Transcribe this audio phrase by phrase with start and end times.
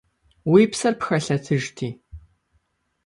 [0.51, 1.89] Уи псэр пхэлъэтыжти!